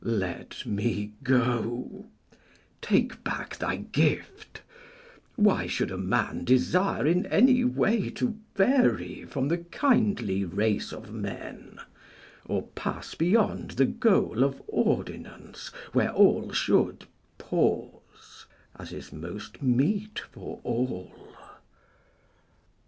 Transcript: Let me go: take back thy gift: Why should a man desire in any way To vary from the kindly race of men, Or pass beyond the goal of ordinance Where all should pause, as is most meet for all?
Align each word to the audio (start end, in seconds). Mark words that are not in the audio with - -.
Let 0.03 0.65
me 0.65 1.13
go: 1.21 2.07
take 2.81 3.23
back 3.23 3.57
thy 3.57 3.75
gift: 3.75 4.63
Why 5.35 5.67
should 5.67 5.91
a 5.91 5.97
man 5.99 6.43
desire 6.43 7.05
in 7.05 7.27
any 7.27 7.63
way 7.63 8.09
To 8.09 8.35
vary 8.55 9.25
from 9.25 9.47
the 9.47 9.59
kindly 9.59 10.43
race 10.43 10.91
of 10.91 11.13
men, 11.13 11.77
Or 12.47 12.63
pass 12.73 13.13
beyond 13.13 13.71
the 13.77 13.85
goal 13.85 14.43
of 14.43 14.59
ordinance 14.65 15.67
Where 15.93 16.11
all 16.11 16.51
should 16.51 17.05
pause, 17.37 18.47
as 18.75 18.91
is 18.91 19.13
most 19.13 19.61
meet 19.61 20.17
for 20.31 20.59
all? 20.63 21.11